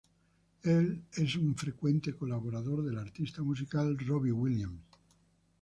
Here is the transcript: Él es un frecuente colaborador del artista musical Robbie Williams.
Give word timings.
Él 0.63 1.03
es 1.13 1.35
un 1.35 1.53
frecuente 1.55 2.15
colaborador 2.15 2.83
del 2.83 2.97
artista 2.97 3.43
musical 3.43 3.95
Robbie 3.99 4.31
Williams. 4.31 4.81